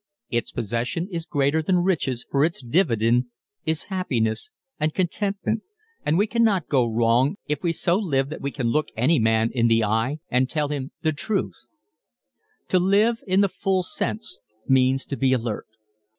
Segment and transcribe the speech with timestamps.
[0.31, 3.25] Its possession is greater than riches for its dividend
[3.67, 5.61] is happiness and contentment
[6.03, 9.51] and we cannot go wrong if we so live that we can look any man
[9.53, 11.67] in the eye and tell him the truth.
[12.69, 15.67] To live in the full sense means to be alert.